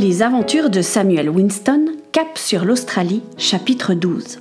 Les 0.00 0.22
aventures 0.22 0.70
de 0.70 0.80
Samuel 0.80 1.28
Winston, 1.28 1.86
Cap 2.12 2.38
sur 2.38 2.64
l'Australie, 2.64 3.20
chapitre 3.36 3.94
12. 3.94 4.38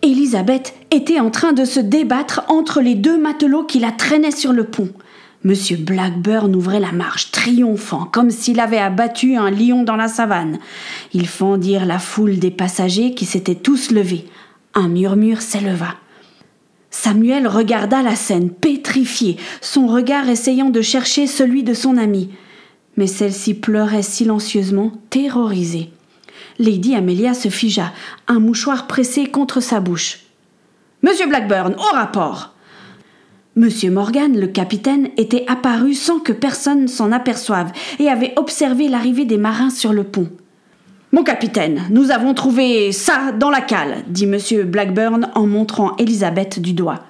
Elisabeth 0.00 0.72
était 0.90 1.20
en 1.20 1.30
train 1.30 1.52
de 1.52 1.66
se 1.66 1.80
débattre 1.80 2.40
entre 2.48 2.80
les 2.80 2.94
deux 2.94 3.18
matelots 3.20 3.64
qui 3.64 3.78
la 3.78 3.92
traînaient 3.92 4.30
sur 4.30 4.54
le 4.54 4.64
pont. 4.64 4.88
Monsieur 5.44 5.76
Blackburn 5.76 6.54
ouvrait 6.54 6.78
la 6.78 6.92
marche, 6.92 7.32
triomphant, 7.32 8.04
comme 8.04 8.30
s'il 8.30 8.60
avait 8.60 8.78
abattu 8.78 9.34
un 9.34 9.50
lion 9.50 9.82
dans 9.82 9.96
la 9.96 10.06
savane. 10.06 10.60
Ils 11.12 11.26
fendirent 11.26 11.84
la 11.84 11.98
foule 11.98 12.38
des 12.38 12.52
passagers 12.52 13.14
qui 13.14 13.24
s'étaient 13.24 13.56
tous 13.56 13.90
levés. 13.90 14.24
Un 14.74 14.86
murmure 14.86 15.42
s'éleva. 15.42 15.96
Samuel 16.90 17.48
regarda 17.48 18.02
la 18.02 18.14
scène, 18.14 18.50
pétrifié, 18.50 19.36
son 19.60 19.88
regard 19.88 20.28
essayant 20.28 20.70
de 20.70 20.80
chercher 20.80 21.26
celui 21.26 21.64
de 21.64 21.74
son 21.74 21.96
amie. 21.96 22.30
Mais 22.96 23.08
celle-ci 23.08 23.54
pleurait 23.54 24.02
silencieusement, 24.02 24.92
terrorisée. 25.10 25.90
Lady 26.60 26.94
Amelia 26.94 27.34
se 27.34 27.48
figea, 27.48 27.92
un 28.28 28.38
mouchoir 28.38 28.86
pressé 28.86 29.26
contre 29.26 29.58
sa 29.58 29.80
bouche. 29.80 30.20
Monsieur 31.02 31.26
Blackburn, 31.26 31.74
au 31.74 31.96
rapport 31.96 32.52
Monsieur 33.54 33.90
Morgan, 33.90 34.40
le 34.40 34.46
capitaine, 34.46 35.10
était 35.18 35.44
apparu 35.46 35.92
sans 35.92 36.20
que 36.20 36.32
personne 36.32 36.88
s'en 36.88 37.12
aperçoive 37.12 37.70
et 37.98 38.08
avait 38.08 38.32
observé 38.36 38.88
l'arrivée 38.88 39.26
des 39.26 39.36
marins 39.36 39.68
sur 39.68 39.92
le 39.92 40.04
pont. 40.04 40.28
Mon 41.12 41.22
capitaine, 41.22 41.82
nous 41.90 42.10
avons 42.10 42.32
trouvé 42.32 42.92
ça 42.92 43.30
dans 43.32 43.50
la 43.50 43.60
cale, 43.60 44.04
dit 44.08 44.26
monsieur 44.26 44.64
Blackburn 44.64 45.30
en 45.34 45.46
montrant 45.46 45.94
Elisabeth 45.98 46.60
du 46.60 46.72
doigt. 46.72 47.00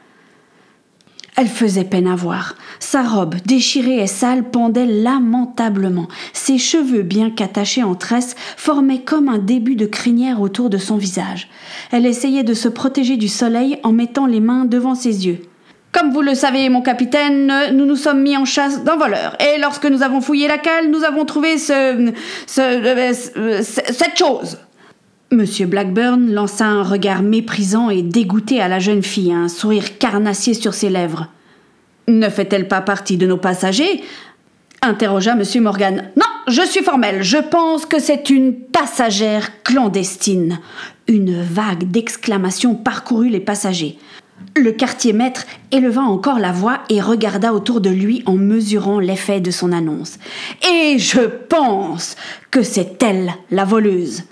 Elle 1.36 1.46
faisait 1.46 1.84
peine 1.84 2.08
à 2.08 2.16
voir. 2.16 2.56
Sa 2.80 3.04
robe, 3.04 3.36
déchirée 3.46 4.02
et 4.02 4.08
sale, 4.08 4.50
pendait 4.50 4.86
lamentablement. 4.86 6.08
Ses 6.32 6.58
cheveux, 6.58 7.02
bien 7.02 7.30
qu'attachés 7.30 7.84
en 7.84 7.94
tresse, 7.94 8.34
formaient 8.56 9.02
comme 9.02 9.28
un 9.28 9.38
début 9.38 9.76
de 9.76 9.86
crinière 9.86 10.40
autour 10.40 10.70
de 10.70 10.78
son 10.78 10.96
visage. 10.96 11.48
Elle 11.92 12.04
essayait 12.04 12.42
de 12.42 12.54
se 12.54 12.68
protéger 12.68 13.16
du 13.16 13.28
soleil 13.28 13.78
en 13.84 13.92
mettant 13.92 14.26
les 14.26 14.40
mains 14.40 14.64
devant 14.64 14.96
ses 14.96 15.28
yeux. 15.28 15.42
Comme 15.92 16.10
vous 16.10 16.22
le 16.22 16.34
savez, 16.34 16.68
mon 16.70 16.80
capitaine, 16.80 17.52
nous 17.74 17.84
nous 17.84 17.96
sommes 17.96 18.22
mis 18.22 18.36
en 18.36 18.46
chasse 18.46 18.82
d'un 18.82 18.96
voleur. 18.96 19.36
Et 19.40 19.60
lorsque 19.60 19.84
nous 19.84 20.02
avons 20.02 20.22
fouillé 20.22 20.48
la 20.48 20.56
cale, 20.56 20.90
nous 20.90 21.04
avons 21.04 21.26
trouvé 21.26 21.58
ce, 21.58 22.12
ce, 22.46 23.62
cette 23.92 24.16
chose. 24.16 24.58
Monsieur 25.30 25.66
Blackburn 25.66 26.30
lança 26.30 26.66
un 26.66 26.82
regard 26.82 27.22
méprisant 27.22 27.90
et 27.90 28.02
dégoûté 28.02 28.60
à 28.60 28.68
la 28.68 28.78
jeune 28.78 29.02
fille, 29.02 29.32
un 29.32 29.48
sourire 29.48 29.98
carnassier 29.98 30.54
sur 30.54 30.72
ses 30.74 30.88
lèvres. 30.88 31.28
Ne 32.08 32.28
fait-elle 32.28 32.68
pas 32.68 32.80
partie 32.80 33.16
de 33.16 33.26
nos 33.26 33.36
passagers? 33.36 34.02
interrogea 34.82 35.34
Monsieur 35.34 35.60
Morgan. 35.60 36.10
Non, 36.16 36.26
je 36.48 36.62
suis 36.62 36.82
formel. 36.82 37.22
Je 37.22 37.38
pense 37.38 37.86
que 37.86 38.00
c'est 38.00 38.30
une 38.30 38.54
passagère 38.54 39.62
clandestine. 39.62 40.58
Une 41.06 41.40
vague 41.40 41.90
d'exclamations 41.90 42.74
parcourut 42.74 43.28
les 43.28 43.40
passagers. 43.40 43.98
Le 44.56 44.72
quartier 44.72 45.12
maître 45.12 45.44
éleva 45.70 46.02
encore 46.02 46.38
la 46.38 46.52
voix 46.52 46.80
et 46.88 47.00
regarda 47.00 47.52
autour 47.52 47.80
de 47.80 47.90
lui 47.90 48.22
en 48.26 48.34
mesurant 48.34 49.00
l'effet 49.00 49.40
de 49.40 49.50
son 49.50 49.72
annonce. 49.72 50.18
Et 50.70 50.98
je 50.98 51.20
pense 51.20 52.16
que 52.50 52.62
c'est 52.62 53.02
elle, 53.02 53.32
la 53.50 53.64
voleuse. 53.64 54.24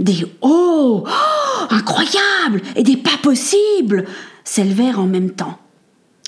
Des 0.00 0.26
oh, 0.40 1.04
oh 1.06 1.66
incroyable 1.70 2.62
et 2.76 2.82
des 2.82 2.96
pas 2.96 3.18
possibles 3.22 4.04
s'élevèrent 4.44 5.00
en 5.00 5.06
même 5.06 5.30
temps. 5.30 5.58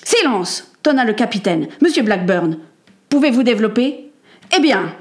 Silence 0.03 0.71
tonna 0.83 1.03
le 1.03 1.13
capitaine. 1.13 1.67
Monsieur 1.81 2.03
Blackburn, 2.03 2.57
pouvez-vous 3.09 3.43
développer? 3.43 4.11
Eh 4.55 4.61
bien, 4.61 4.93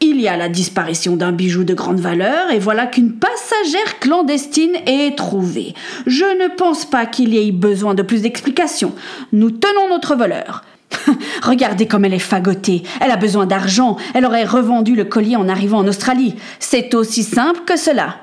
il 0.00 0.20
y 0.20 0.28
a 0.28 0.36
la 0.36 0.48
disparition 0.48 1.16
d'un 1.16 1.32
bijou 1.32 1.64
de 1.64 1.74
grande 1.74 2.00
valeur 2.00 2.50
et 2.50 2.58
voilà 2.58 2.86
qu'une 2.86 3.12
passagère 3.12 3.98
clandestine 4.00 4.76
est 4.86 5.16
trouvée. 5.16 5.74
Je 6.06 6.24
ne 6.24 6.54
pense 6.54 6.84
pas 6.84 7.06
qu'il 7.06 7.34
y 7.34 7.48
ait 7.48 7.52
besoin 7.52 7.94
de 7.94 8.02
plus 8.02 8.22
d'explications. 8.22 8.94
Nous 9.32 9.50
tenons 9.50 9.88
notre 9.88 10.14
voleur. 10.14 10.64
Regardez 11.42 11.86
comme 11.86 12.04
elle 12.04 12.14
est 12.14 12.18
fagotée. 12.18 12.82
Elle 13.00 13.10
a 13.10 13.16
besoin 13.16 13.46
d'argent. 13.46 13.96
Elle 14.14 14.26
aurait 14.26 14.44
revendu 14.44 14.94
le 14.94 15.04
collier 15.04 15.36
en 15.36 15.48
arrivant 15.48 15.78
en 15.78 15.88
Australie. 15.88 16.34
C'est 16.58 16.94
aussi 16.94 17.22
simple 17.22 17.60
que 17.66 17.76
cela. 17.76 18.16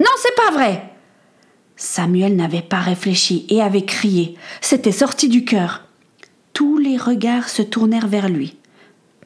Non, 0.00 0.10
c'est 0.20 0.34
pas 0.36 0.52
vrai. 0.52 0.90
Samuel 1.76 2.36
n'avait 2.36 2.62
pas 2.62 2.80
réfléchi 2.80 3.46
et 3.48 3.62
avait 3.62 3.84
crié. 3.84 4.36
C'était 4.60 4.92
sorti 4.92 5.28
du 5.28 5.44
cœur. 5.44 5.82
Tous 6.52 6.78
les 6.78 6.96
regards 6.96 7.48
se 7.48 7.62
tournèrent 7.62 8.08
vers 8.08 8.28
lui. 8.28 8.56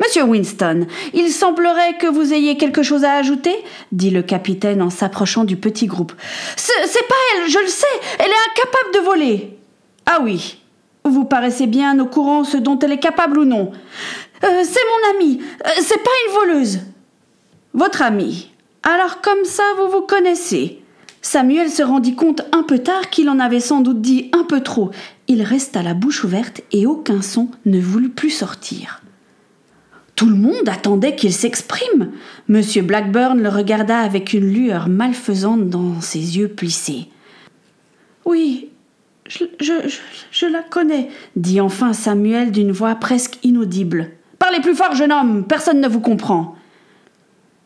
Monsieur 0.03 0.25
Winston, 0.25 0.87
il 1.15 1.31
semblerait 1.31 1.97
que 1.99 2.07
vous 2.07 2.35
ayez 2.35 2.59
quelque 2.59 2.83
chose 2.83 3.05
à 3.05 3.15
ajouter 3.15 3.55
dit 3.93 4.11
le 4.11 4.23
capitaine 4.23 4.83
en 4.83 4.91
s'approchant 4.91 5.45
du 5.45 5.57
petit 5.57 5.87
groupe. 5.87 6.13
C'est 6.57 7.09
pas 7.09 7.15
elle, 7.35 7.51
je 7.51 7.59
le 7.59 7.67
sais, 7.67 7.87
elle 8.19 8.27
est 8.27 8.51
incapable 8.51 8.95
de 8.95 9.01
voler. 9.01 9.59
Ah 10.05 10.21
oui, 10.23 10.59
vous 11.05 11.25
paraissez 11.25 11.67
bien 11.67 11.99
au 11.99 12.07
courant 12.07 12.45
ce 12.45 12.59
dont 12.59 12.79
elle 12.79 12.93
est 12.93 12.99
capable 12.99 13.39
ou 13.39 13.45
non. 13.45 13.73
Euh, 14.45 14.63
c'est 14.65 14.81
mon 14.85 15.17
amie, 15.17 15.41
euh, 15.65 15.71
c'est 15.81 16.03
pas 16.03 16.11
une 16.27 16.35
voleuse. 16.35 16.81
Votre 17.73 18.03
amie. 18.03 18.53
Alors 18.83 19.23
comme 19.23 19.45
ça, 19.45 19.65
vous 19.79 19.91
vous 19.91 20.03
connaissez. 20.03 20.83
Samuel 21.23 21.71
se 21.71 21.83
rendit 21.83 22.15
compte 22.15 22.43
un 22.53 22.63
peu 22.63 22.79
tard 22.79 23.11
qu'il 23.11 23.29
en 23.31 23.41
avait 23.41 23.61
sans 23.61 23.81
doute 23.81 24.01
dit 24.01 24.31
un 24.33 24.45
peu 24.45 24.61
trop. 24.61 24.91
Il 25.27 25.43
resta 25.43 25.83
la 25.83 25.95
bouche 25.95 26.23
ouverte 26.23 26.61
et 26.71 26.87
aucun 26.87 27.23
son 27.23 27.49
ne 27.65 27.81
voulut 27.81 28.11
plus 28.11 28.31
sortir. 28.31 29.01
Tout 30.17 30.29
le 30.31 30.35
monde 30.35 30.69
attendait 30.69 31.15
qu'il 31.15 31.33
s'exprime. 31.33 32.11
Monsieur 32.49 32.83
Blackburn 32.83 33.41
le 33.41 33.51
regarda 33.51 33.99
avec 33.99 34.33
une 34.33 34.51
lueur 34.51 34.89
malfaisante 34.89 35.69
dans 35.69 36.01
ses 36.01 36.39
yeux 36.39 36.49
plissés. 36.49 37.09
Oui, 38.25 38.71
je, 39.29 40.47
la 40.47 40.63
connais, 40.63 41.11
dit 41.37 41.61
enfin 41.61 41.93
Samuel 41.93 42.51
d'une 42.51 42.73
voix 42.73 42.95
presque 42.95 43.39
inaudible. 43.43 44.11
Parlez 44.39 44.61
plus 44.61 44.75
fort, 44.75 44.95
jeune 44.95 45.13
homme, 45.13 45.45
personne 45.47 45.81
ne 45.81 45.89
vous 45.89 46.01
comprend. 46.01 46.57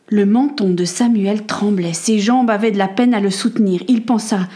Le 0.09 0.25
menton 0.25 0.71
de 0.71 0.83
Samuel 0.83 1.45
tremblait, 1.45 1.93
ses 1.93 2.19
jambes 2.19 2.49
avaient 2.49 2.71
de 2.71 2.77
la 2.77 2.89
peine 2.89 3.13
à 3.13 3.21
le 3.21 3.29
soutenir. 3.29 3.81
Il 3.87 4.03
pensa 4.03 4.49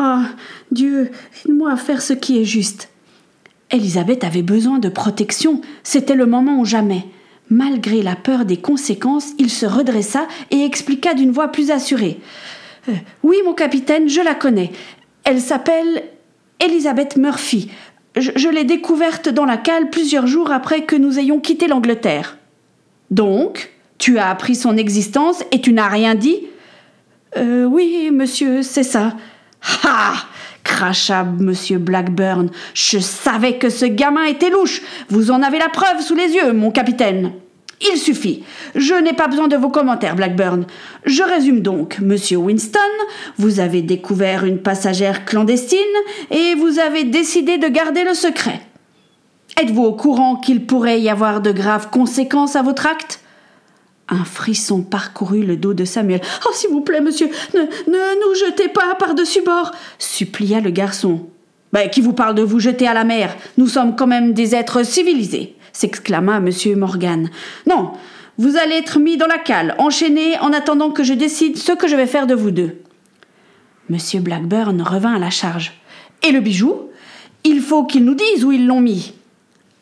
Ah, 0.00 0.24
Dieu, 0.72 1.12
aide-moi 1.44 1.70
à 1.70 1.76
faire 1.76 2.02
ce 2.02 2.12
qui 2.12 2.40
est 2.40 2.44
juste. 2.44 2.88
Elisabeth 3.70 4.24
avait 4.24 4.42
besoin 4.42 4.78
de 4.78 4.88
protection, 4.88 5.60
c'était 5.84 6.14
le 6.14 6.26
moment 6.26 6.58
ou 6.58 6.64
jamais. 6.64 7.06
Malgré 7.48 8.02
la 8.02 8.16
peur 8.16 8.44
des 8.44 8.56
conséquences, 8.56 9.32
il 9.38 9.50
se 9.50 9.66
redressa 9.66 10.26
et 10.50 10.64
expliqua 10.64 11.14
d'une 11.14 11.30
voix 11.30 11.48
plus 11.48 11.70
assurée. 11.70 12.18
Euh, 12.88 12.92
oui, 13.22 13.36
mon 13.44 13.54
capitaine, 13.54 14.08
je 14.08 14.20
la 14.20 14.34
connais. 14.34 14.72
Elle 15.24 15.40
s'appelle 15.40 16.04
Elizabeth 16.60 17.16
Murphy. 17.16 17.70
Je, 18.16 18.48
l'ai 18.48 18.64
découverte 18.64 19.28
dans 19.28 19.44
la 19.44 19.58
cale 19.58 19.90
plusieurs 19.90 20.26
jours 20.26 20.50
après 20.50 20.84
que 20.84 20.96
nous 20.96 21.18
ayons 21.18 21.38
quitté 21.38 21.68
l'Angleterre. 21.68 22.38
Donc, 23.10 23.70
tu 23.98 24.18
as 24.18 24.30
appris 24.30 24.54
son 24.54 24.76
existence 24.76 25.44
et 25.52 25.60
tu 25.60 25.72
n'as 25.72 25.88
rien 25.88 26.14
dit? 26.14 26.40
Euh, 27.36 27.64
Oui, 27.64 28.10
monsieur, 28.10 28.62
c'est 28.62 28.82
ça. 28.82 29.14
Ha 29.84 30.14
cracha 30.66 31.24
monsieur 31.24 31.78
Blackburn. 31.78 32.50
Je 32.74 32.98
savais 32.98 33.56
que 33.56 33.70
ce 33.70 33.86
gamin 33.86 34.24
était 34.24 34.50
louche. 34.50 34.82
Vous 35.08 35.30
en 35.30 35.42
avez 35.42 35.58
la 35.58 35.68
preuve 35.68 36.00
sous 36.00 36.16
les 36.16 36.32
yeux, 36.32 36.52
mon 36.52 36.70
capitaine. 36.70 37.32
Il 37.80 37.96
suffit. 37.98 38.42
Je 38.74 38.94
n'ai 38.94 39.12
pas 39.12 39.28
besoin 39.28 39.48
de 39.48 39.56
vos 39.56 39.68
commentaires, 39.68 40.16
Blackburn. 40.16 40.64
Je 41.04 41.22
résume 41.22 41.60
donc. 41.60 41.98
Monsieur 42.00 42.38
Winston, 42.38 42.80
vous 43.38 43.60
avez 43.60 43.82
découvert 43.82 44.44
une 44.44 44.58
passagère 44.58 45.24
clandestine 45.24 45.78
et 46.30 46.54
vous 46.54 46.78
avez 46.78 47.04
décidé 47.04 47.58
de 47.58 47.68
garder 47.68 48.02
le 48.04 48.14
secret. 48.14 48.60
Êtes-vous 49.60 49.84
au 49.84 49.92
courant 49.92 50.36
qu'il 50.36 50.66
pourrait 50.66 51.00
y 51.00 51.08
avoir 51.08 51.40
de 51.40 51.52
graves 51.52 51.90
conséquences 51.90 52.56
à 52.56 52.62
votre 52.62 52.86
acte? 52.86 53.20
Un 54.08 54.24
frisson 54.24 54.82
parcourut 54.82 55.42
le 55.42 55.56
dos 55.56 55.74
de 55.74 55.84
Samuel. 55.84 56.20
Oh, 56.46 56.50
s'il 56.52 56.70
vous 56.70 56.80
plaît, 56.80 57.00
monsieur, 57.00 57.28
ne, 57.54 57.60
nous 57.60 58.34
jetez 58.46 58.68
pas 58.68 58.94
par-dessus 58.94 59.42
bord, 59.42 59.72
supplia 59.98 60.60
le 60.60 60.70
garçon. 60.70 61.28
Ben, 61.72 61.90
qui 61.90 62.00
vous 62.00 62.12
parle 62.12 62.34
de 62.34 62.42
vous 62.42 62.60
jeter 62.60 62.86
à 62.86 62.94
la 62.94 63.04
mer? 63.04 63.36
Nous 63.58 63.66
sommes 63.66 63.96
quand 63.96 64.06
même 64.06 64.32
des 64.32 64.54
êtres 64.54 64.84
civilisés, 64.84 65.56
s'exclama 65.72 66.40
monsieur 66.40 66.76
Morgan. 66.76 67.28
Non, 67.66 67.92
vous 68.38 68.56
allez 68.56 68.76
être 68.76 68.98
mis 68.98 69.16
dans 69.16 69.26
la 69.26 69.38
cale, 69.38 69.74
enchaîné 69.78 70.38
en 70.40 70.52
attendant 70.52 70.90
que 70.90 71.02
je 71.02 71.14
décide 71.14 71.56
ce 71.56 71.72
que 71.72 71.88
je 71.88 71.96
vais 71.96 72.06
faire 72.06 72.26
de 72.26 72.34
vous 72.34 72.52
deux. 72.52 72.78
Monsieur 73.88 74.20
Blackburn 74.20 74.80
revint 74.82 75.14
à 75.14 75.18
la 75.18 75.30
charge. 75.30 75.72
Et 76.22 76.32
le 76.32 76.40
bijou? 76.40 76.90
Il 77.44 77.60
faut 77.60 77.84
qu'ils 77.84 78.04
nous 78.04 78.14
disent 78.14 78.44
où 78.44 78.52
ils 78.52 78.66
l'ont 78.66 78.80
mis. 78.80 79.14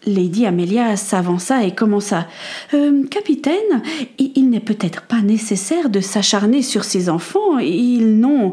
Lady 0.06 0.47
Amelia 0.47 0.97
s'avança 0.97 1.65
et 1.65 1.75
commença. 1.75 2.27
Euh, 2.75 3.05
capitaine, 3.06 3.83
il, 4.19 4.51
n'est 4.51 4.61
peut-être 4.61 5.03
pas 5.03 5.21
nécessaire 5.21 5.89
de 5.89 6.01
s'acharner 6.01 6.62
sur 6.62 6.85
ses 6.85 7.09
enfants. 7.09 7.59
Ils 7.59 8.19
n'ont. 8.19 8.53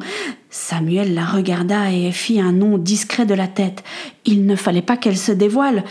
Samuel 0.50 1.14
la 1.14 1.26
regarda 1.26 1.92
et 1.92 2.12
fit 2.12 2.40
un 2.40 2.52
nom 2.52 2.78
discret 2.78 3.26
de 3.26 3.34
la 3.34 3.48
tête. 3.48 3.84
Il 4.26 4.46
ne 4.46 4.56
fallait 4.56 4.82
pas 4.82 4.98
qu'elle 4.98 5.18
se 5.18 5.32
dévoile. 5.32 5.84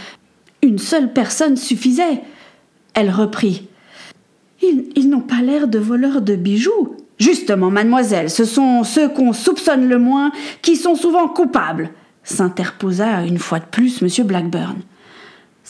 Une 0.63 0.79
seule 0.79 1.13
personne 1.13 1.57
suffisait. 1.57 2.23
Elle 2.95 3.11
reprit. 3.11 3.69
Ils, 4.63 4.91
ils 4.97 5.09
n'ont 5.09 5.21
pas 5.21 5.41
l'air 5.41 5.69
de 5.69 5.79
voleurs 5.79 6.21
de 6.21 6.37
bijoux. 6.37 6.97
Justement, 7.19 7.71
mademoiselle, 7.71 8.31
ce 8.31 8.47
sont 8.47 8.83
ceux 8.83 9.09
qu'on 9.09 9.35
soupçonne 9.35 9.89
le 9.89 9.99
moins 9.99 10.33
qui 10.63 10.77
sont 10.77 10.95
souvent 10.95 11.29
coupables, 11.29 11.91
s'interposa 12.25 13.25
une 13.25 13.39
fois 13.39 13.59
de 13.59 13.67
plus 13.67 14.03
M. 14.03 14.27
Blackburn. 14.27 14.77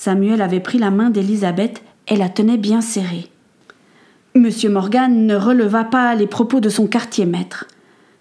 Samuel 0.02 0.40
avait 0.40 0.60
pris 0.60 0.78
la 0.78 0.90
main 0.90 1.10
d'Elisabeth 1.10 1.82
et 2.08 2.16
la 2.16 2.30
tenait 2.30 2.56
bien 2.56 2.80
serrée. 2.80 3.28
M. 4.34 4.48
Morgan 4.70 5.26
ne 5.26 5.34
releva 5.34 5.84
pas 5.84 6.14
les 6.14 6.26
propos 6.26 6.60
de 6.60 6.70
son 6.70 6.86
quartier 6.86 7.26
maître. 7.26 7.66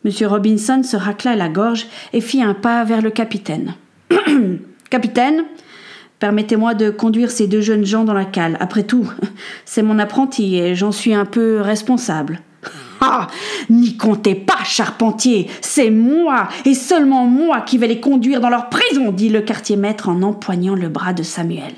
M. 0.04 0.12
Robinson 0.28 0.84
se 0.84 0.98
racla 0.98 1.38
la 1.38 1.48
gorge 1.48 1.88
et 2.12 2.20
fit 2.20 2.44
un 2.44 2.54
pas 2.54 2.84
vers 2.84 3.02
le 3.02 3.12
capitaine. 3.12 3.76
capitaine, 4.90 5.46
permettez-moi 6.20 6.74
de 6.74 6.90
conduire 6.90 7.31
ces 7.31 7.48
deux 7.48 7.62
jeunes 7.62 7.86
gens 7.86 8.04
dans 8.04 8.14
la 8.14 8.26
cale. 8.26 8.58
Après 8.60 8.84
tout, 8.84 9.10
c'est 9.64 9.81
mon 9.81 10.00
apprenti 10.00 10.58
et 10.58 10.76
j'en 10.76 10.92
suis 10.92 11.14
un 11.14 11.24
peu 11.24 11.62
responsable. 11.62 12.42
Ah 13.01 13.28
N'y 13.69 13.96
comptez 13.98 14.36
pas, 14.36 14.63
charpentier 14.63 15.48
C'est 15.62 15.90
moi, 15.90 16.48
et 16.66 16.74
seulement 16.74 17.25
moi, 17.25 17.62
qui 17.62 17.78
vais 17.78 17.88
les 17.88 18.00
conduire 18.00 18.42
dans 18.42 18.50
leur 18.50 18.69
prison 18.69 19.12
dit 19.12 19.30
le 19.30 19.42
quartier 19.42 19.75
maître 19.75 20.10
en 20.10 20.22
empoignant 20.22 20.75
le 20.75 20.90
bras 20.90 21.13
de 21.13 21.24
Samuel. 21.24 21.74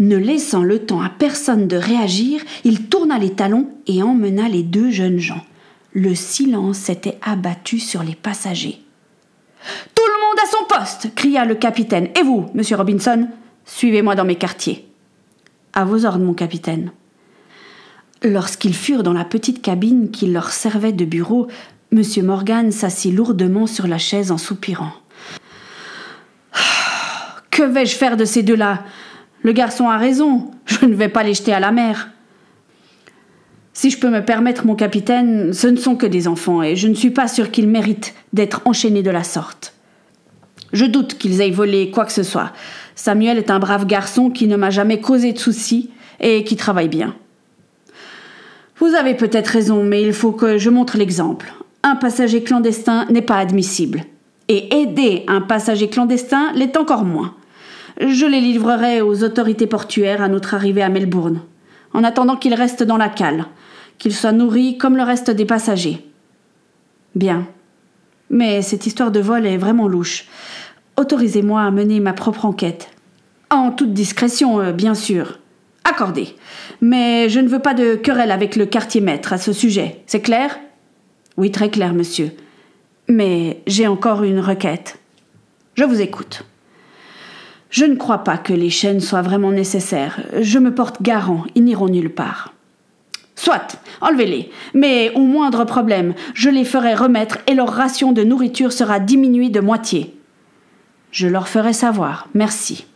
Ne 0.00 0.16
laissant 0.16 0.62
le 0.62 0.80
temps 0.80 1.02
à 1.02 1.08
personne 1.08 1.68
de 1.68 1.76
réagir, 1.76 2.42
il 2.64 2.88
tourna 2.88 3.18
les 3.18 3.34
talons 3.34 3.68
et 3.86 4.02
emmena 4.02 4.48
les 4.48 4.62
deux 4.62 4.90
jeunes 4.90 5.18
gens. 5.18 5.42
Le 5.92 6.14
silence 6.16 6.78
s'était 6.78 7.18
abattu 7.22 7.78
sur 7.78 8.02
les 8.02 8.16
passagers. 8.16 8.80
Tout 9.94 10.02
le 10.04 10.20
monde 10.26 10.38
à 10.42 10.50
son 10.50 10.64
poste 10.66 11.14
cria 11.14 11.44
le 11.44 11.54
capitaine. 11.54 12.08
Et 12.18 12.22
vous, 12.22 12.46
monsieur 12.54 12.76
Robinson? 12.76 13.28
Suivez-moi 13.64 14.16
dans 14.16 14.24
mes 14.24 14.34
quartiers. 14.34 14.86
À 15.72 15.84
vos 15.84 16.04
ordres, 16.04 16.18
mon 16.24 16.34
capitaine. 16.34 16.90
Lorsqu'ils 18.24 18.74
furent 18.74 19.02
dans 19.02 19.12
la 19.12 19.26
petite 19.26 19.60
cabine 19.60 20.10
qui 20.10 20.26
leur 20.26 20.50
servait 20.50 20.92
de 20.92 21.04
bureau, 21.04 21.46
M. 21.92 22.02
Morgan 22.22 22.72
s'assit 22.72 23.14
lourdement 23.14 23.66
sur 23.66 23.86
la 23.86 23.98
chaise 23.98 24.32
en 24.32 24.38
soupirant. 24.38 24.92
Que 27.50 27.62
vais-je 27.62 27.96
faire 27.96 28.16
de 28.16 28.24
ces 28.24 28.42
deux-là? 28.42 28.82
Le 29.42 29.52
garçon 29.52 29.90
a 29.90 29.98
raison, 29.98 30.50
je 30.64 30.86
ne 30.86 30.94
vais 30.94 31.10
pas 31.10 31.22
les 31.22 31.34
jeter 31.34 31.52
à 31.52 31.60
la 31.60 31.70
mer. 31.70 32.08
Si 33.74 33.90
je 33.90 33.98
peux 33.98 34.08
me 34.08 34.24
permettre, 34.24 34.64
mon 34.64 34.74
capitaine, 34.74 35.52
ce 35.52 35.66
ne 35.66 35.76
sont 35.76 35.94
que 35.94 36.06
des 36.06 36.26
enfants, 36.26 36.62
et 36.62 36.76
je 36.76 36.88
ne 36.88 36.94
suis 36.94 37.10
pas 37.10 37.28
sûr 37.28 37.50
qu'ils 37.50 37.68
méritent 37.68 38.14
d'être 38.32 38.62
enchaînés 38.64 39.02
de 39.02 39.10
la 39.10 39.22
sorte. 39.22 39.74
Je 40.72 40.86
doute 40.86 41.18
qu'ils 41.18 41.42
aient 41.42 41.50
volé 41.50 41.90
quoi 41.90 42.06
que 42.06 42.12
ce 42.12 42.22
soit. 42.22 42.52
Samuel 42.94 43.36
est 43.36 43.50
un 43.50 43.58
brave 43.58 43.84
garçon 43.84 44.30
qui 44.30 44.46
ne 44.46 44.56
m'a 44.56 44.70
jamais 44.70 45.00
causé 45.00 45.34
de 45.34 45.38
soucis 45.38 45.90
et 46.20 46.42
qui 46.44 46.56
travaille 46.56 46.88
bien. 46.88 47.14
Vous 48.78 48.94
avez 48.94 49.14
peut-être 49.14 49.48
raison, 49.48 49.84
mais 49.84 50.02
il 50.02 50.12
faut 50.12 50.32
que 50.32 50.58
je 50.58 50.70
montre 50.70 50.98
l'exemple. 50.98 51.52
Un 51.82 51.96
passager 51.96 52.42
clandestin 52.42 53.06
n'est 53.10 53.22
pas 53.22 53.38
admissible. 53.38 54.02
Et 54.48 54.74
aider 54.74 55.24
un 55.28 55.40
passager 55.40 55.88
clandestin 55.88 56.52
l'est 56.54 56.76
encore 56.76 57.04
moins. 57.04 57.34
Je 58.00 58.26
les 58.26 58.40
livrerai 58.40 59.00
aux 59.00 59.22
autorités 59.22 59.68
portuaires 59.68 60.22
à 60.22 60.28
notre 60.28 60.54
arrivée 60.54 60.82
à 60.82 60.88
Melbourne, 60.88 61.40
en 61.92 62.02
attendant 62.02 62.36
qu'ils 62.36 62.54
restent 62.54 62.82
dans 62.82 62.96
la 62.96 63.08
cale, 63.08 63.46
qu'ils 63.98 64.14
soient 64.14 64.32
nourris 64.32 64.76
comme 64.76 64.96
le 64.96 65.04
reste 65.04 65.30
des 65.30 65.44
passagers. 65.44 66.04
Bien. 67.14 67.46
Mais 68.30 68.62
cette 68.62 68.86
histoire 68.86 69.12
de 69.12 69.20
vol 69.20 69.46
est 69.46 69.56
vraiment 69.56 69.86
louche. 69.86 70.26
Autorisez-moi 70.96 71.62
à 71.62 71.70
mener 71.70 72.00
ma 72.00 72.12
propre 72.12 72.44
enquête. 72.44 72.90
En 73.50 73.70
toute 73.70 73.92
discrétion, 73.92 74.60
euh, 74.60 74.72
bien 74.72 74.94
sûr. 74.94 75.38
Accordé. 75.84 76.34
Mais 76.80 77.28
je 77.28 77.40
ne 77.40 77.48
veux 77.48 77.58
pas 77.58 77.74
de 77.74 77.94
querelle 77.94 78.30
avec 78.30 78.56
le 78.56 78.66
quartier 78.66 79.00
maître 79.00 79.32
à 79.32 79.38
ce 79.38 79.52
sujet. 79.52 80.02
C'est 80.06 80.20
clair? 80.20 80.58
Oui, 81.36 81.50
très 81.50 81.70
clair, 81.70 81.92
monsieur. 81.92 82.32
Mais 83.08 83.62
j'ai 83.66 83.86
encore 83.86 84.24
une 84.24 84.40
requête. 84.40 84.98
Je 85.74 85.84
vous 85.84 86.00
écoute. 86.00 86.44
Je 87.70 87.84
ne 87.84 87.96
crois 87.96 88.18
pas 88.18 88.38
que 88.38 88.52
les 88.52 88.70
chaînes 88.70 89.00
soient 89.00 89.22
vraiment 89.22 89.50
nécessaires. 89.50 90.20
Je 90.40 90.58
me 90.58 90.74
porte 90.74 91.02
garant, 91.02 91.44
ils 91.54 91.64
n'iront 91.64 91.88
nulle 91.88 92.14
part. 92.14 92.54
Soit, 93.34 93.80
enlevez-les, 94.00 94.50
mais 94.74 95.10
au 95.16 95.20
moindre 95.22 95.64
problème, 95.64 96.14
je 96.34 96.50
les 96.50 96.64
ferai 96.64 96.94
remettre 96.94 97.38
et 97.48 97.54
leur 97.54 97.68
ration 97.68 98.12
de 98.12 98.22
nourriture 98.22 98.72
sera 98.72 99.00
diminuée 99.00 99.50
de 99.50 99.58
moitié. 99.58 100.14
Je 101.10 101.26
leur 101.26 101.48
ferai 101.48 101.72
savoir, 101.72 102.28
merci. 102.32 102.86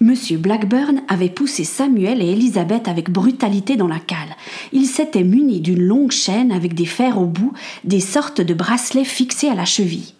Monsieur 0.00 0.38
Blackburn 0.38 1.02
avait 1.08 1.28
poussé 1.28 1.62
Samuel 1.64 2.20
et 2.20 2.32
Elisabeth 2.32 2.88
avec 2.88 3.10
brutalité 3.10 3.76
dans 3.76 3.86
la 3.86 4.00
cale. 4.00 4.36
Il 4.72 4.86
s'était 4.86 5.22
muni 5.22 5.60
d'une 5.60 5.82
longue 5.82 6.10
chaîne 6.10 6.50
avec 6.50 6.74
des 6.74 6.84
fers 6.84 7.18
au 7.18 7.26
bout, 7.26 7.52
des 7.84 8.00
sortes 8.00 8.40
de 8.40 8.54
bracelets 8.54 9.04
fixés 9.04 9.48
à 9.48 9.54
la 9.54 9.64
cheville. 9.64 10.14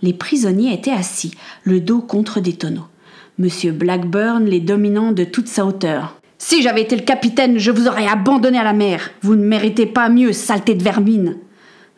Les 0.00 0.14
prisonniers 0.14 0.72
étaient 0.72 0.92
assis, 0.92 1.32
le 1.64 1.80
dos 1.80 2.00
contre 2.00 2.40
des 2.40 2.54
tonneaux. 2.54 2.86
Monsieur 3.38 3.72
Blackburn 3.72 4.44
les 4.44 4.60
dominant 4.60 5.12
de 5.12 5.24
toute 5.24 5.48
sa 5.48 5.66
hauteur. 5.66 6.16
Si 6.38 6.62
j'avais 6.62 6.82
été 6.82 6.96
le 6.96 7.02
capitaine, 7.02 7.58
je 7.58 7.70
vous 7.70 7.88
aurais 7.88 8.06
abandonné 8.06 8.58
à 8.58 8.64
la 8.64 8.72
mer. 8.72 9.10
Vous 9.22 9.34
ne 9.34 9.44
méritez 9.44 9.86
pas 9.86 10.08
mieux, 10.08 10.32
saleté 10.32 10.74
de 10.74 10.82
vermine. 10.82 11.36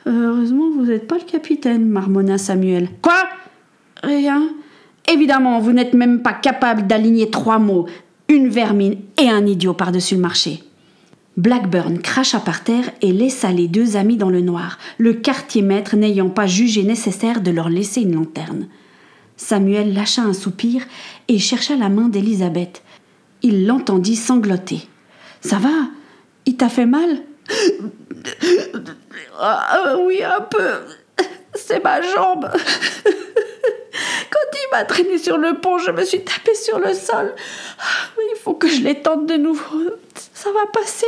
Heureusement, 0.06 0.70
vous 0.74 0.86
n'êtes 0.86 1.06
pas 1.06 1.18
le 1.18 1.30
capitaine, 1.30 1.88
marmonna 1.88 2.38
Samuel. 2.38 2.88
Quoi? 3.02 3.22
Rien. 4.02 4.48
Évidemment, 5.10 5.58
vous 5.60 5.72
n'êtes 5.72 5.94
même 5.94 6.22
pas 6.22 6.32
capable 6.32 6.86
d'aligner 6.86 7.30
trois 7.30 7.58
mots, 7.58 7.86
une 8.28 8.48
vermine 8.48 8.96
et 9.20 9.28
un 9.28 9.46
idiot 9.46 9.74
par-dessus 9.74 10.14
le 10.14 10.20
marché. 10.20 10.62
Blackburn 11.36 11.98
cracha 11.98 12.40
par 12.40 12.62
terre 12.62 12.90
et 13.00 13.12
laissa 13.12 13.50
les 13.52 13.66
deux 13.66 13.96
amis 13.96 14.16
dans 14.16 14.28
le 14.30 14.42
noir, 14.42 14.78
le 14.98 15.14
quartier 15.14 15.62
maître 15.62 15.96
n'ayant 15.96 16.28
pas 16.28 16.46
jugé 16.46 16.82
nécessaire 16.82 17.40
de 17.40 17.50
leur 17.50 17.68
laisser 17.68 18.02
une 18.02 18.14
lanterne. 18.14 18.68
Samuel 19.36 19.94
lâcha 19.94 20.22
un 20.22 20.34
soupir 20.34 20.82
et 21.28 21.38
chercha 21.38 21.74
la 21.74 21.88
main 21.88 22.08
d'Élisabeth. 22.08 22.82
Il 23.42 23.66
l'entendit 23.66 24.14
sangloter. 24.14 24.86
Ça 25.40 25.56
va? 25.56 25.88
Il 26.46 26.56
t'a 26.56 26.68
fait 26.68 26.86
mal? 26.86 27.22
Ah, 29.40 29.96
Oui, 29.98 30.22
un 30.22 30.42
peu. 30.42 31.26
C'est 31.54 31.82
ma 31.82 32.00
jambe. 32.02 32.48
M'a 34.72 34.84
traîné 34.84 35.18
sur 35.18 35.36
le 35.36 35.60
pont, 35.60 35.76
je 35.76 35.90
me 35.90 36.02
suis 36.02 36.24
tapé 36.24 36.54
sur 36.54 36.78
le 36.78 36.94
sol. 36.94 37.34
Ah, 37.78 37.82
il 38.18 38.38
faut 38.42 38.54
que 38.54 38.68
je 38.68 38.80
les 38.80 38.94
tente 38.94 39.26
de 39.26 39.34
nouveau. 39.34 39.82
Ça 40.32 40.50
va 40.50 40.64
passer. 40.72 41.06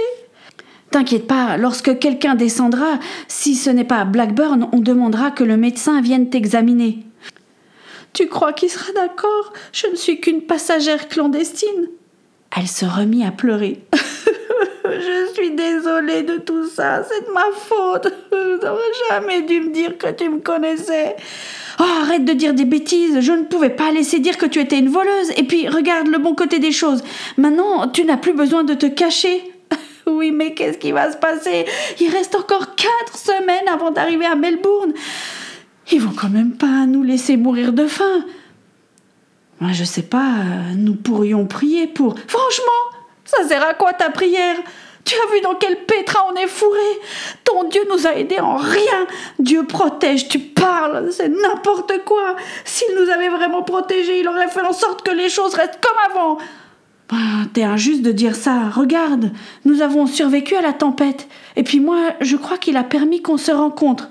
T'inquiète 0.91 1.27
pas, 1.27 1.57
lorsque 1.57 1.99
quelqu'un 1.99 2.35
descendra, 2.35 2.99
si 3.27 3.55
ce 3.55 3.71
n'est 3.71 3.85
pas 3.85 4.05
Blackburn, 4.05 4.69
on 4.73 4.81
demandera 4.81 5.31
que 5.31 5.45
le 5.45 5.57
médecin 5.57 6.03
vienne 6.03 6.29
t'examiner. 6.29 6.99
Tu 8.13 8.29
crois 8.29 8.53
qu'il 8.53 8.69
sera 8.69 8.93
d'accord? 8.93 9.55
Je 9.73 9.87
ne 9.87 9.97
suis 9.97 10.21
qu'une 10.21 10.43
passagère 10.43 11.09
clandestine. 11.09 11.89
Elle 12.57 12.69
se 12.69 12.85
remit 12.85 13.25
à 13.25 13.33
pleurer. 13.33 13.81
je 15.05 15.35
suis 15.35 15.51
désolée 15.53 16.23
de 16.23 16.37
tout 16.39 16.67
ça, 16.67 17.03
c'est 17.09 17.27
de 17.27 17.33
ma 17.33 17.47
faute. 17.55 18.13
Tu 18.31 18.67
n'aurais 18.67 18.81
jamais 19.11 19.43
dû 19.43 19.61
me 19.61 19.73
dire 19.73 19.99
que 19.99 20.11
tu 20.11 20.29
me 20.29 20.39
connaissais. 20.39 21.17
Oh, 21.81 21.85
arrête 22.03 22.25
de 22.25 22.33
dire 22.33 22.55
des 22.55 22.65
bêtises, 22.65 23.21
je 23.21 23.33
ne 23.33 23.43
pouvais 23.43 23.71
pas 23.71 23.91
laisser 23.91 24.21
dire 24.21 24.39
que 24.39 24.47
tu 24.47 24.61
étais 24.61 24.79
une 24.79 24.89
voleuse. 24.89 25.33
Et 25.37 25.43
puis, 25.43 25.69
regarde 25.69 26.07
le 26.07 26.19
bon 26.19 26.35
côté 26.35 26.61
des 26.61 26.73
choses. 26.73 27.03
Maintenant, 27.37 27.89
tu 27.89 28.05
n'as 28.05 28.17
plus 28.17 28.33
besoin 28.33 28.65
de 28.65 28.75
te 28.75 28.87
cacher. 28.87 29.53
oui, 30.07 30.31
mais 30.31 30.55
qu'est-ce 30.55 30.79
qui 30.79 30.93
va 30.93 31.11
se 31.11 31.17
passer? 31.17 31.67
Il 32.01 32.11
reste 32.11 32.35
encore 32.37 32.75
quatre 32.75 33.19
semaines 33.19 33.69
avant 33.71 33.91
d'arriver 33.91 34.27
à 34.27 34.37
Melbourne. 34.37 34.93
Ils 35.93 36.01
vont 36.01 36.15
quand 36.17 36.31
même 36.31 36.53
pas 36.53 36.87
nous 36.87 37.03
laisser 37.03 37.37
mourir 37.37 37.73
de 37.73 37.87
faim. 37.87 38.25
Moi, 39.61 39.73
je 39.73 39.85
sais 39.85 40.03
pas, 40.03 40.33
nous 40.77 40.95
pourrions 40.95 41.47
prier 41.47 41.87
pour. 41.87 42.17
Franchement, 42.29 42.85
ça 43.25 43.47
sert 43.49 43.67
à 43.67 43.75
quoi 43.75 43.93
ta 43.93 44.11
prière? 44.11 44.57
Tu 45.05 45.15
as 45.15 45.35
vu 45.35 45.41
dans 45.43 45.55
quel 45.55 45.85
pétrin 45.85 46.21
on 46.33 46.37
est 46.37 46.47
fourré? 46.47 46.79
Ton 47.45 47.65
Dieu 47.65 47.83
nous 47.91 48.07
a 48.07 48.15
aidés 48.15 48.41
en 48.41 48.57
rien. 48.57 49.07
Dieu 49.39 49.65
protège, 49.65 50.29
tu 50.29 50.39
parles, 50.39 51.09
c'est 51.13 51.29
n'importe 51.29 51.93
quoi. 52.05 52.37
S'il 52.65 52.95
nous 52.95 53.11
avait 53.11 53.29
vraiment 53.29 53.63
protégés, 53.63 54.21
il 54.21 54.29
aurait 54.29 54.49
fait 54.49 54.63
en 54.63 54.73
sorte 54.73 55.03
que 55.03 55.11
les 55.11 55.29
choses 55.29 55.55
restent 55.55 55.81
comme 55.81 56.11
avant. 56.11 56.39
Bah, 57.11 57.17
T'es 57.53 57.65
injuste 57.65 58.03
de 58.03 58.13
dire 58.13 58.35
ça. 58.35 58.71
Regarde, 58.71 59.31
nous 59.65 59.83
avons 59.83 60.07
survécu 60.07 60.57
à 60.57 60.63
la 60.63 60.73
tempête. 60.73 61.29
Et 61.57 61.63
puis 61.63 61.81
moi, 61.81 61.99
je 62.21 62.37
crois 62.37 62.57
qu'il 62.57 62.77
a 62.77 62.85
permis 62.85 63.21
qu'on 63.21 63.37
se 63.37 63.53
rencontre. 63.53 64.09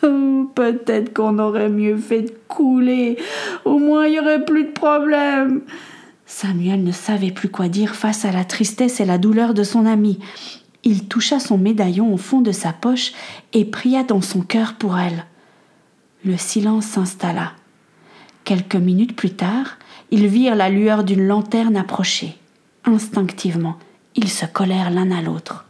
Peut-être 0.54 1.12
qu'on 1.12 1.38
aurait 1.40 1.68
mieux 1.68 1.96
fait 1.96 2.22
de 2.22 2.32
couler. 2.46 3.18
Au 3.64 3.78
moins, 3.78 4.06
il 4.06 4.12
n'y 4.12 4.20
aurait 4.20 4.44
plus 4.44 4.64
de 4.64 4.70
problème. 4.70 5.62
Samuel 6.28 6.84
ne 6.84 6.92
savait 6.92 7.32
plus 7.32 7.48
quoi 7.48 7.68
dire 7.68 7.96
face 7.96 8.26
à 8.26 8.30
la 8.30 8.44
tristesse 8.44 9.00
et 9.00 9.06
la 9.06 9.16
douleur 9.16 9.54
de 9.54 9.64
son 9.64 9.86
ami. 9.86 10.18
Il 10.84 11.08
toucha 11.08 11.40
son 11.40 11.56
médaillon 11.56 12.12
au 12.12 12.18
fond 12.18 12.42
de 12.42 12.52
sa 12.52 12.72
poche 12.72 13.12
et 13.54 13.64
pria 13.64 14.04
dans 14.04 14.20
son 14.20 14.42
cœur 14.42 14.74
pour 14.74 14.98
elle. 14.98 15.24
Le 16.24 16.36
silence 16.36 16.84
s'installa. 16.84 17.52
Quelques 18.44 18.76
minutes 18.76 19.16
plus 19.16 19.34
tard, 19.34 19.78
ils 20.10 20.26
virent 20.26 20.54
la 20.54 20.68
lueur 20.68 21.02
d'une 21.02 21.26
lanterne 21.26 21.78
approcher. 21.78 22.36
Instinctivement, 22.84 23.78
ils 24.14 24.28
se 24.28 24.44
collèrent 24.44 24.90
l'un 24.90 25.10
à 25.10 25.22
l'autre. 25.22 25.64